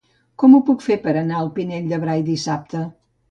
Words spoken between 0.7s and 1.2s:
fer per